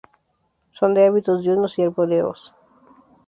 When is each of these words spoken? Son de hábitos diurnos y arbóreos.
Son 0.77 0.91
de 0.95 1.05
hábitos 1.05 1.41
diurnos 1.43 1.77
y 1.77 1.83
arbóreos. 1.87 2.39